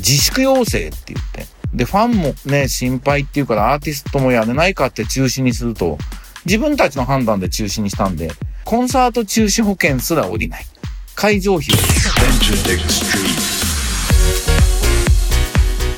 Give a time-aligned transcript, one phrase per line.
[0.00, 1.46] 自粛要請って言って。
[1.74, 5.98] で、ファンもね、心配っていうからアーティストもやれないかって中止にすると、
[6.44, 8.32] 自分たちの判断で中止にしたんで、
[8.64, 10.66] コンサート中止保険すら下りない。
[11.14, 11.68] 会場費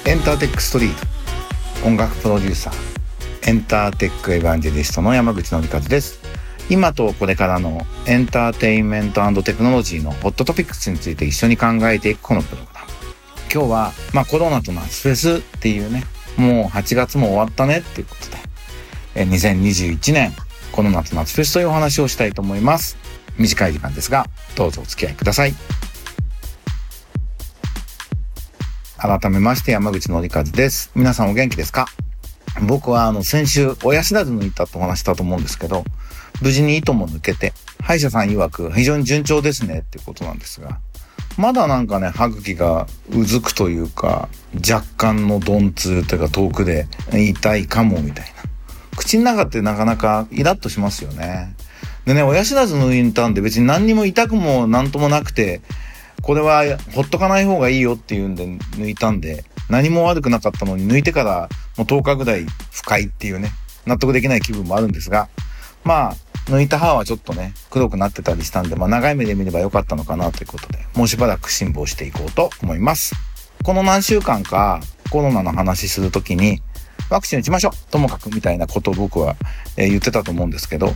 [0.05, 0.95] エンターテックストリー
[1.81, 1.87] ト。
[1.87, 2.75] 音楽プロデューサー。
[3.45, 6.21] エンターテックエヴァンジェリストの山口のりかずです。
[6.69, 12.72] 今とこれからのエンターテインメントテクノロジーのホットトピックスについて一緒に考えていくこのプログラム。
[13.53, 16.05] 今日は、まあ、コロナと夏フェスっていうね
[16.37, 18.37] もう8月も終わったねっていうことで
[19.15, 20.33] え2021年
[20.73, 22.97] この夏夏フェスというお話をしたいと思います。
[23.39, 24.27] 短い時間ですが
[24.57, 25.55] どうぞお付き合いください。
[28.99, 30.91] 改めまして山口のりかずです。
[30.95, 31.87] 皆さんお元気ですか？
[32.69, 35.85] 僕はあの先週親知らず抜いたとお話したと思うんですけど、
[36.41, 40.79] 無事に糸も抜けて、歯医者さん曰く非常に順調ですねっていうことなんですが、
[41.39, 44.29] まだなんかね、歯茎がうずくというか、
[44.69, 48.33] 若干の鈍痛というか遠くで痛いかもみたいな。
[48.97, 51.55] 口の中ってなかなかイラッとしますよね。
[52.05, 55.63] でね、親知らず抜いたんで別に何にも痛くも何ともなくて、
[56.21, 56.63] これは
[56.95, 63.53] ほっとかない方がいいよっていうんで抜いたんで、何も悪くなかったのに抜いてからもう10日ぐらい不快っていうね、
[63.87, 65.29] 納得できない気分もあるんですが、
[65.85, 73.15] まあ、抜いた歯はちょっとね、黒くなってたりしたんで、まあ長い目で見ればよかったのかなということで、もうしばらく辛抱していこうと思います。
[73.63, 76.61] この何週間かコロナの話するときに、
[77.11, 79.37] ワクチン打ちましょうともかくみたいなことを僕は、
[79.77, 80.95] え言ってたと思うんですけど、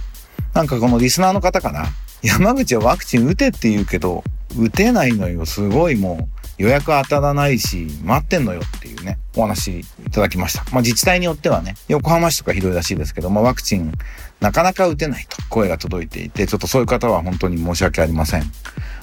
[0.55, 1.86] なんかこのリスナーの方から、
[2.22, 4.24] 山口はワクチン打てって言うけど、
[4.58, 5.44] 打てないのよ。
[5.47, 10.64] すごいもう予約当たらないし、待ってんのよっていうね、お話いただきました。
[10.72, 13.92] まあ自治体によってはね、横浜市とかひどいらしいですけど、まあワクチン
[14.40, 18.44] なかなか打てないと声が届いていて、ちょっとそういう方は本当に申し訳ありません。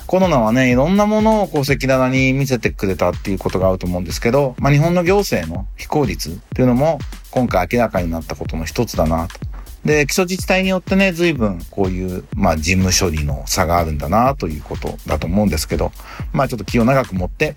[0.07, 6.99] コロナはね、いろんなものをこう赤裸々に見せてくれたっていうことがあると思うんですけど、まあ日本の行政の非効率っていうのも
[7.31, 9.52] 今回明らかになったことの一つだなと。
[9.86, 15.92] で、基礎自治体によってね、随分こういう、まあ事務処理の差があるんだなということだと思うんですけど、
[16.32, 17.55] まあちょっと気を長く持って、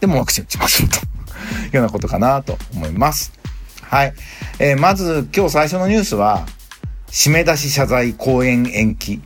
[0.00, 1.00] でもワクチン打ちましょうとい
[1.72, 3.32] う ようなことかなと思います。
[3.82, 4.14] はい。
[4.58, 6.46] えー、まず今日最初のニュースは、
[7.08, 9.20] 締め出し謝罪公演延期。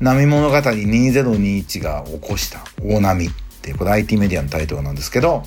[0.00, 3.30] 波物語2021が起こした大波っ
[3.60, 5.42] ていう、これ IT メディアのタイトルなんですけど、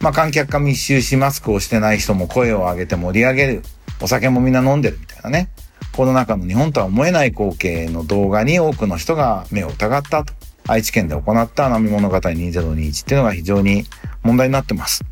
[0.00, 3.62] まあ観客が密集しマスクをしてない人も声を上げて盛り上げる。
[4.00, 5.48] お酒もみんな飲んでるみたいなね。
[5.96, 10.32] コロナ禍の日本とは思えない光景の動画に多くの人が目を疑ったと。
[10.66, 13.84] 愛知県で行った波物語2021っていうのが非常に
[14.22, 15.04] 問題になってます。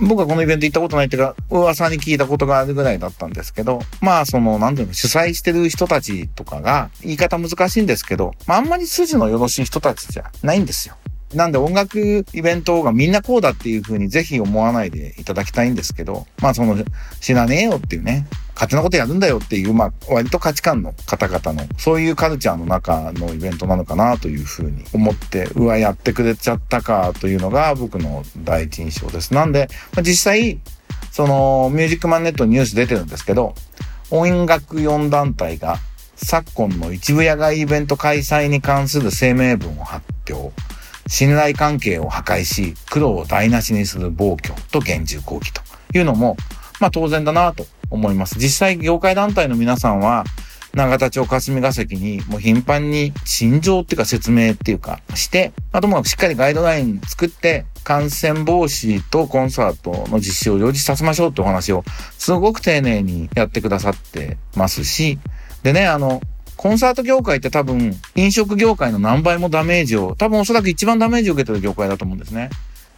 [0.00, 10.94] 僕はこのイベント行ったことないっていうか、噂に聞いたことがあるぐらいだったんですけど、まあその、なんていうの、主催してる人たちとかが、言い方難しいんですけど、まああんまり筋のよろしい人たちじゃないんですよ。
[11.34, 16.76] なんで音楽イベントがみんなこうだっていう風にぜひ思わないでいただきたいんですけど、まあその、
[17.20, 29.34] 知らねえよっていうね、勝手なことやるんだよっていう、まあ割と価値観の方々の、そういうカルチャーの中のイベントなのかなという風に思って、うわ、やってくれちゃったかというのが僕の第一印象です。
[29.34, 30.58] なんで、まあ、実際、
[31.12, 33.54] その、ミュージックマンネットニュース出てるんですけど、
[34.10, 35.78] 音楽4団体が
[36.16, 40.52] 昨今の一部野外イベント開催に関する声明文を発表。
[41.08, 45.62] 信頼関係を破壊し、苦労を台無しにする暴挙と厳重抗議と
[45.96, 46.36] いうのも、
[46.80, 48.38] まあ当然だなと思います。
[48.38, 50.24] 実際業界団体の皆さんは、
[50.74, 61.84] 長田町霞が関にもう頻繁に心情っていうか説明っていうかして、あともしっかりガイドライン作って感染防止とコンサートの実施を両立させましょうってお話を
[62.18, 65.18] すごく丁寧にやってくださってますし、
[65.62, 66.20] でね、あの、
[66.58, 72.50] コンサート業界って多分、飲食業界の何倍もダメージを、多分おそらく一番ダメージを受けてる業界だと思うんですね。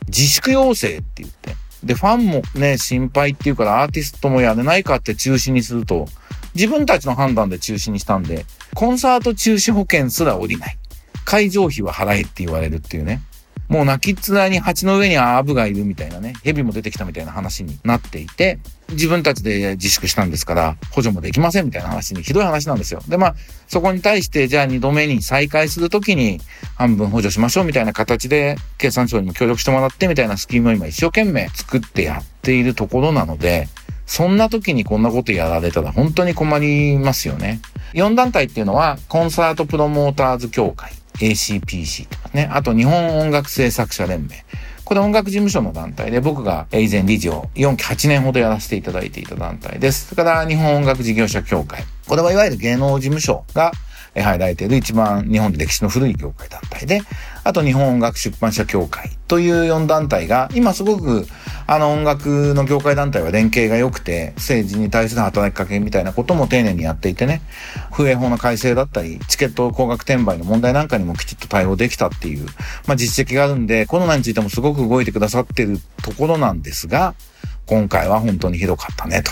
[0.07, 1.55] 自粛要請って言って。
[1.85, 6.09] で、ファンもね、心配っていうからアーティストもやれないかって中止にすると、
[6.55, 10.79] 自分たちの判断で中止にしたんで、コンサート中止保険すら降りない。
[11.27, 13.21] 会場費は払えって言われるっていうね。
[13.71, 18.59] もう泣きっ面に蜂の上にアブがいるみたいなね、蛇も出てきたみたいな話になっていて、
[18.91, 23.01] 自分たちで自粛したんですから、補助もできませんみたいな話に、ひどい話なんですよ。
[23.07, 23.35] で、まあ、
[23.69, 26.41] そこに対して、じゃあ2度目に再開するときに、
[26.75, 33.69] 半分補助しましょうみたいな形で、経産省にも協力してもらってみたいなスキームを今一生懸命作ってやっているところなので、
[34.05, 37.61] そんな時にこんなことやられたら本当に困りますよね。
[37.95, 40.91] 4団体っていうのは、コンサートプロモーターズ協会。
[41.21, 42.49] ACPC とかね。
[42.53, 44.45] あと日本音楽制作者連盟。
[44.85, 50.09] これ音楽事務所の団体で僕が以前理事を4期8年ほどやらせていただいていた団体です。
[50.09, 51.85] それから日本音楽事業者協会。
[52.09, 53.71] これはいわゆる芸能事務所が
[54.17, 57.03] 入られている一番日本で歴史の古い業界団体で、
[57.45, 61.29] あと日本音楽出版社協会という4団体が、今すごく
[61.73, 67.43] あの音楽の業界団体は連携が良くて、政治に対する働きかけみたいなことも丁寧にやっていてね、
[67.93, 72.47] 風営法の改正だったり、チケット高額転売の問題なんかにもきちっと対応できたっていう、
[72.89, 77.15] まあ実績があるんで、コロナについてもすごく動いてくださってるところなんですが、
[77.67, 79.31] 今回は本当にひどかったねと。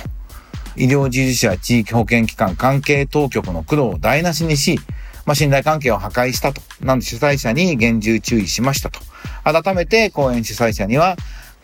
[0.76, 4.79] 医療従事者地域保健機関関係当局の苦労を台無しにし、
[5.26, 6.62] まあ、信頼関係を破壊したと。
[6.81, 9.00] なんで主催者に厳重注意しましたと。
[9.43, 11.17] 改めて公演主催者には、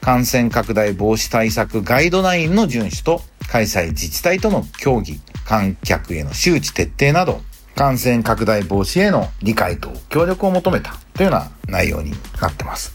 [0.04, 7.40] 感染拡大防止対策ガイドラインの遵守と、開催自治体との協議、観客への周知徹底など、
[7.74, 12.94] 感染拡大防止への理解と協力を求めたというような内容になってます。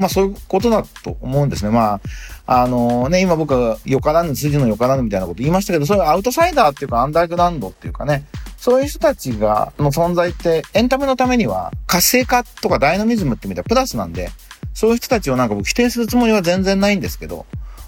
[0.00, 1.70] まあそういうことだと思うんですね。
[1.70, 2.00] ま
[2.46, 8.24] あ、あのね、今僕はよからぬ、筋のよからぬみたいなこと言いましたけど、そういうアウトサイダーっていうかアンダーグラウンドっていうかね、
[8.56, 14.30] そういう人たちが、の存在ってエンタメのためには活性化とかダイナミズムって見たらプラスなんで、
[14.78, 17.46] そういう人たちをなんか僕否定するつもりは全然ないんですけど、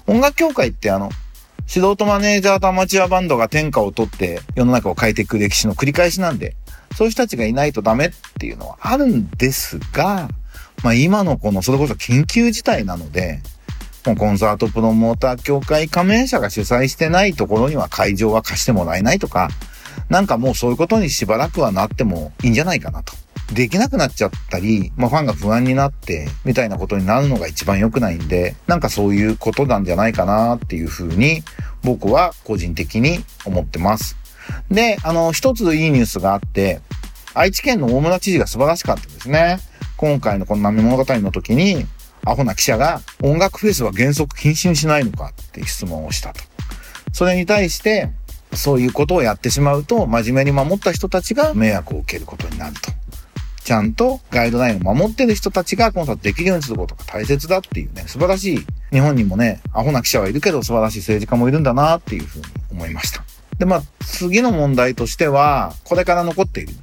[0.08, 1.10] 音楽協会ってあの、
[1.68, 6.56] 素人マネージャーとアマチュアバンドが天下を取って世の中を変えていく歴史の繰り返しなんで、
[6.96, 8.10] そういう人たちがいないとダメっ
[8.40, 10.30] ていうのはあるんですが、
[10.82, 13.40] まあ今のこの、それこそ緊急事態なので、
[14.04, 19.48] もうコンサートプロモーター協会加盟者が主催してないところには会場は貸してもらえないとか、
[20.08, 23.12] なんかもうそういうことにしばらくはなってもいいんじゃないかなと。
[23.52, 31.42] できなくなっちゃったり、まあファンが不安になって、みたいなことになるのが一番良くないんで、なんかそういうことなんじゃないかなっていうふうに、
[31.82, 34.16] 僕は個人的に思ってます。
[34.70, 36.80] で、あの、一ついいニュースがあって、
[37.34, 39.58] 愛知県の大村知事が素晴らしかったですね。
[39.96, 41.86] 今回のこの波物語の時に、
[42.24, 46.40] アホな記者が音楽フェスは原則禁止にしないのかって質問をしたと。
[47.12, 48.10] それに対して、
[48.52, 52.99] そういうことをやってしまうと、真面目に守った人たちが迷惑を受けることになると。
[53.64, 63.22] ちゃんとガイドラインを守ってる人たちがコンサートできるようにすることが大切だっていうね、素晴らしい、日本にもね、アホな記者はいるけど素晴らしい政治家もいるんだなっていうふうに思いました。
[63.58, 66.74] で、まあ、次の問題としては、これから残っている。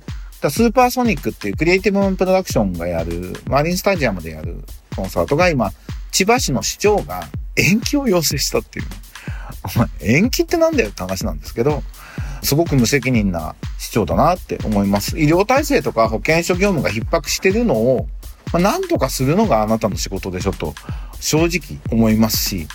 [0.42, 4.64] だスーパーソニックっていうクリエイティブプロダクションがやる、マリンスタジアムでやる
[4.96, 5.72] コンサートが今、
[6.12, 8.86] 千葉市の市長が延期を要請したっていう、
[9.76, 11.82] お前、延期ってなんだよって話なんですけど、
[12.44, 15.20] すごく無責任な市長だなって思います。
[15.20, 18.08] 医療体制とか保健所業務が逼迫してるのを、
[18.54, 20.74] まあ、なんとかするのがあなたの仕事でしょと、
[21.20, 22.68] 正直思いますし、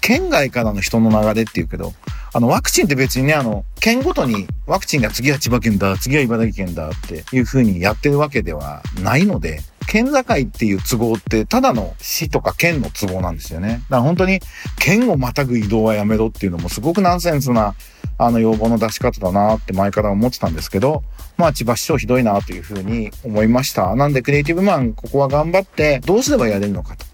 [0.00, 1.92] 県外からの人の流れっていうけど、
[2.32, 13.68] あの、ワクチンって別にね、あの、県ごとにワクチンが次は千葉県だ、次は茨城県だっていう風にやってるわけではないので、県境っていう都合ってただの市とか県の都合なんですよね。
[13.68, 14.40] だから本当に
[14.78, 17.74] 県をまたぐ移動はやめろっていうのもすごくナンセンスな
[18.18, 21.02] あの要望の出し方だなって前から思ってたんですけど、
[21.38, 23.96] まあ千葉市長ひどいなというふうに思いました。
[23.96, 27.06] なんでクリエイティブマンここは頑張ってどうすればやれるのかと。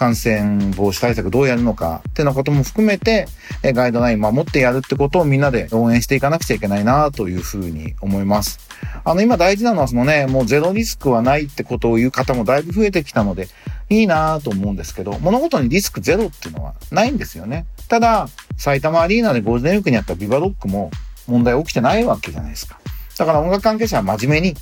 [0.00, 3.28] 感染防止対策どうやるのかってなことも含めて、
[3.62, 8.60] ガイドライン守ってやるってことをみんなで応援していかなくちゃいけないなというふうに思います。
[9.04, 13.48] あの、今大事なのはそのね、もうゼロリスクはないってことを言う方もだいぶ増えてきたので、
[13.90, 17.66] いいなと思うんですけど、物事にリスクゼロっていうのはないんですよね。
[17.88, 18.26] ただ、
[18.56, 20.90] 埼玉アリーナでゴールデンウィークにあったビバロックも
[21.26, 22.80] 問題起きてないわけじゃないですか。
[23.18, 24.56] だから音楽関係者は真面目に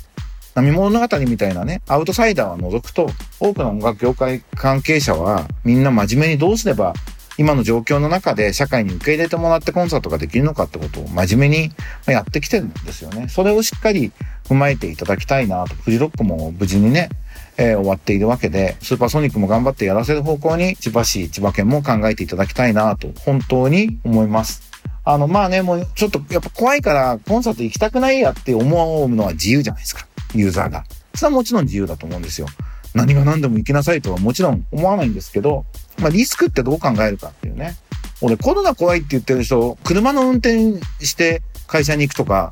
[0.62, 3.08] 波物語みたいなね、アウトサイダーは除くと、
[3.38, 6.94] 多くの音楽業界関係者はみんな真面目にどうすれば
[7.38, 11.70] 今の状況の中で社会に受け入れてもらってコンサートができるのかってことを真面目に
[12.06, 13.28] やってきてるんですよね。
[13.28, 14.10] それをしっかり
[14.48, 15.76] 踏まえていただきたいなと。
[15.76, 17.10] フジロックも無事にね、
[17.56, 24.68] えー、終わっているわけで、スーパーソニックも頑張ってやらせる方向に千葉市、千葉県も考えていただきたいなと、本当に思います。
[25.04, 28.64] あの、まあね、もうちょっとやっぱ怖いからコンサート行きたくないやって思
[29.06, 30.08] うのは自由じゃないですか。
[30.34, 30.84] ユーザーが。
[31.14, 32.46] それはもちろん自由だと思うんですよ。
[32.94, 35.64] 何が何でも行きなさいとはもちろん思わないんですけど、
[35.98, 37.76] まあリスクってどう考えるかっていうね。
[38.20, 42.50] 俺コロナ怖いって言ってる人、車の運転して会社に行くとか、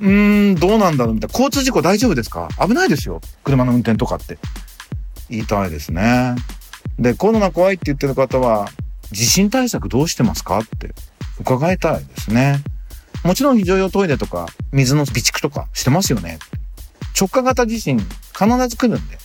[0.00, 1.32] うーん、どうなんだろうみたいな。
[1.32, 2.48] 交通事故大丈夫ですか？
[2.60, 3.20] 危ないですよ。
[3.44, 4.38] 車の運転とかって。
[5.30, 6.34] 言いたいですね。
[6.98, 8.68] で、コロナ怖いって言ってる方は、
[9.10, 10.94] 地震対策どうしてますかって
[11.40, 12.60] 伺いたいですね。
[13.24, 16.38] もちろん非常用トイレとか水の備蓄とかしてますよね。
[17.18, 19.18] 直下型地震必ず来るんで。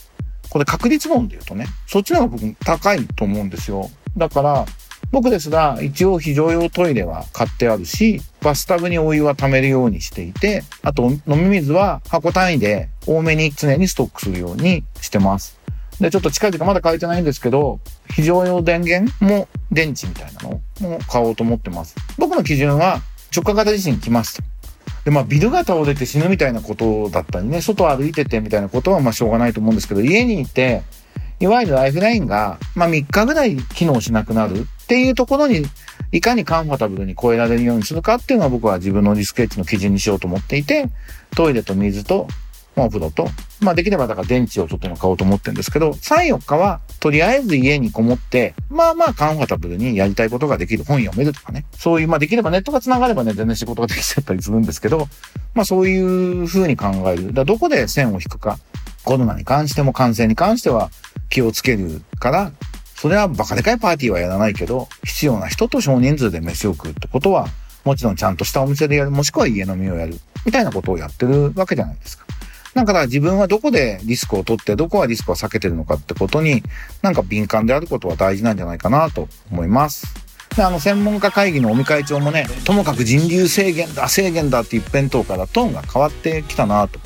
[0.50, 3.90] これ確率論で言うとね、そっちの方が僕高いと思うんですよ。
[4.16, 4.66] だから、
[5.10, 15.58] 僕ですが、一応非常用トイレは買ってあるし、バスタブにお湯は溜めるようにしていて、あと飲み水は箱単位で多めに常にストックするようにしてます。
[16.00, 17.80] で、ちょっと近々まだ買えてないんですけど、
[18.14, 21.94] 非常用電源も電池みたいなのも買おうと思ってます。
[22.18, 23.00] 僕の基準は
[23.34, 24.42] 直下型地震来ますと。
[25.08, 30.82] で、まあ、ビルが倒れて死ぬみたいなことだったりね、外歩いててみたいなことはまあしょうがないと思うんですけど、家にいて、
[31.40, 35.64] いわゆるライフラインが、まあ3日ぐらい機能しなくなるっていうところに、
[36.12, 40.90] いかにカンファタブルに超えられるようにするかっていうのは僕は自分のリスクエッジの基準にしようと思っていて、
[41.34, 42.28] トイレと水と、
[42.76, 43.28] まあ、お風呂と、
[43.60, 51.64] まあできればだから電池をちょっと買おうと思ってるんですけど、3、4日はとりあえず家にこもって、まあまあカンファタブルにやりたいことができる本読めるとかね。
[51.76, 55.08] そういう、まあできればネットが繋がればね、全然仕事ができちゃったりするんですけど、
[55.54, 57.32] まあそういう風に考える。
[57.32, 58.58] だどこで線を引くか。
[59.04, 60.90] コロナに関しても感染に関しては
[61.30, 62.52] 気をつけるから、
[62.94, 67.48] それはバカでかいパーティーはやらないけど、必要な人と少人数で飯を食うってことは、
[67.84, 72.26] もちろんちゃんとしたお店でやる、もしくは家飲みをやる、みたいなことをやってるわけじゃないですか。
[72.78, 76.62] だから自分はどこでリスクを取って、どこはリスクを避けてるのかってことに、
[77.02, 80.06] なんか敏感であることは大事なんじゃないかなと思います。
[80.56, 87.00] で、あの、専門家会議の尾身会長もね、ともかく人流制限だ、制限だって一辺倒からトーンが変わってきたなと。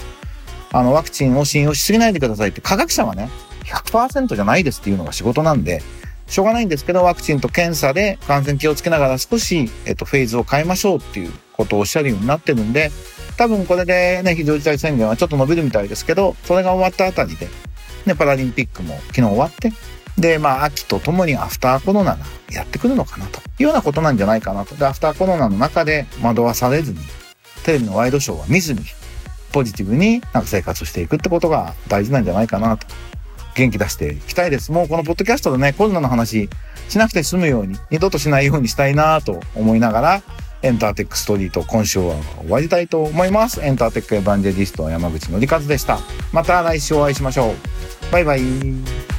[0.73, 3.31] あの、ワクチンを信用しすぎないでくださいって科学者はね、
[3.65, 5.83] 100%じゃないですっていうのが仕事なんで、
[6.27, 12.91] しょうがないんですけど、ワクチンと検査で感染気をつけながら少し、えっと、フェーズを変えましょうっていうことをおっしゃるようになってるんで、
[13.37, 17.49] 多分これでね、非常事態宣言はちょっと伸びるみたいですけど、それが終わったあたりで、
[18.07, 19.73] ね、パラリンピックも昨日終わって、
[20.19, 22.19] で、まあ、秋とともにアフターコロナが
[22.51, 24.75] やってくるのかなというようなことなんじゃないかなと。
[24.75, 26.99] で、アフターコロナの中で惑わされずに、
[27.65, 28.81] テレビのワイドショーは見ずに、
[29.53, 32.87] ポジティブになんか生活していくってことが大事なんじゃないかなと。
[33.55, 34.73] 元気出していきたいです。
[34.73, 36.49] もうこのポッドキャストでね、コロナの話
[36.89, 40.23] しなくて済むように、二度としないようにしたいなと思いながら、
[40.63, 43.61] エンターテックストリート今週は終わりたいと思います。
[43.61, 45.99] エンターテックエヴァンジェリスト山口のりかずでした。
[46.33, 48.13] また来週お会いしましょう。
[48.13, 49.12] バイバイ。